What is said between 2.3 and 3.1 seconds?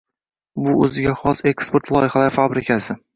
fabrikasi»